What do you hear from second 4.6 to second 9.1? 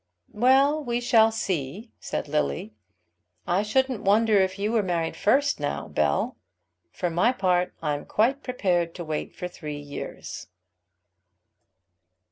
were married first now, Bell. For my part I'm quite prepared to